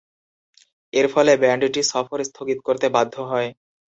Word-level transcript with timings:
এর 0.93 1.07
ফলে 1.13 1.31
ব্যান্ডটি 1.41 1.81
সফর 1.91 2.19
স্থগিত 2.29 2.59
করতে 2.67 2.87
বাধ্য 2.95 3.15
হয়। 3.31 3.49